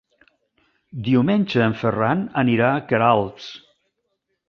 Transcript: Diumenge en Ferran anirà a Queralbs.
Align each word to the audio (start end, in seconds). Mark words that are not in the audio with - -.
Diumenge 1.09 1.61
en 1.67 1.77
Ferran 1.83 2.25
anirà 2.45 2.73
a 2.79 2.83
Queralbs. 2.93 3.55